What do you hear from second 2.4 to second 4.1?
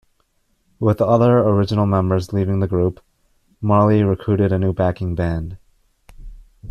the group, Marley